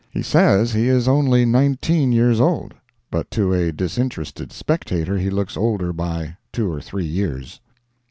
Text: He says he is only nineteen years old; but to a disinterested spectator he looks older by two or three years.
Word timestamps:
He 0.09 0.23
says 0.23 0.73
he 0.73 0.87
is 0.87 1.07
only 1.07 1.45
nineteen 1.45 2.11
years 2.11 2.39
old; 2.41 2.73
but 3.11 3.29
to 3.29 3.53
a 3.53 3.71
disinterested 3.71 4.51
spectator 4.51 5.15
he 5.19 5.29
looks 5.29 5.55
older 5.55 5.93
by 5.93 6.37
two 6.51 6.71
or 6.71 6.81
three 6.81 7.05
years. 7.05 7.59